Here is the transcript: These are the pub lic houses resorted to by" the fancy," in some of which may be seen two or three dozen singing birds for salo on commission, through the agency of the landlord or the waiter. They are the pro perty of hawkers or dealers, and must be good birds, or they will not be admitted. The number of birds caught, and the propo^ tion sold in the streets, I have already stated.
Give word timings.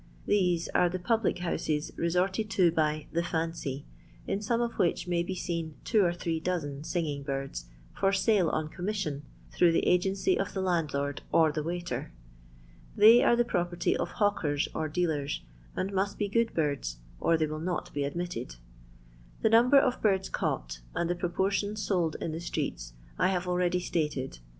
These 0.25 0.67
are 0.69 0.89
the 0.89 0.97
pub 0.97 1.25
lic 1.25 1.37
houses 1.37 1.91
resorted 1.95 2.49
to 2.49 2.71
by" 2.71 3.05
the 3.13 3.21
fancy," 3.21 3.85
in 4.25 4.41
some 4.41 4.59
of 4.59 4.79
which 4.79 5.07
may 5.07 5.21
be 5.21 5.35
seen 5.35 5.75
two 5.83 6.03
or 6.03 6.11
three 6.11 6.39
dozen 6.39 6.83
singing 6.83 7.21
birds 7.21 7.65
for 7.95 8.11
salo 8.11 8.49
on 8.49 8.67
commission, 8.69 9.21
through 9.51 9.73
the 9.73 9.85
agency 9.85 10.39
of 10.39 10.55
the 10.55 10.59
landlord 10.61 11.21
or 11.31 11.51
the 11.51 11.61
waiter. 11.61 12.11
They 12.95 13.21
are 13.21 13.35
the 13.35 13.45
pro 13.45 13.63
perty 13.63 13.95
of 13.95 14.13
hawkers 14.13 14.67
or 14.73 14.89
dealers, 14.89 15.43
and 15.75 15.93
must 15.93 16.17
be 16.17 16.27
good 16.27 16.55
birds, 16.55 16.97
or 17.19 17.37
they 17.37 17.45
will 17.45 17.59
not 17.59 17.93
be 17.93 18.03
admitted. 18.03 18.55
The 19.43 19.49
number 19.51 19.77
of 19.77 20.01
birds 20.01 20.29
caught, 20.29 20.79
and 20.95 21.11
the 21.11 21.15
propo^ 21.15 21.51
tion 21.51 21.75
sold 21.75 22.15
in 22.19 22.31
the 22.31 22.41
streets, 22.41 22.93
I 23.19 23.27
have 23.27 23.47
already 23.47 23.79
stated. 23.79 24.39